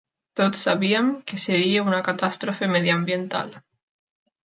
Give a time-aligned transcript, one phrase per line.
[0.39, 3.59] Tots sabíem que seria una catàstrofe mediambiental.